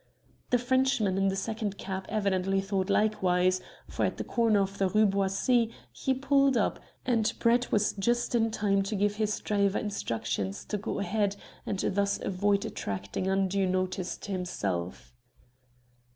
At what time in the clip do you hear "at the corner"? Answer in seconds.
4.03-4.61